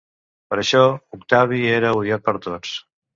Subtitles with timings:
[0.53, 0.79] Per això,
[1.17, 2.73] Octavi era odiat per tots.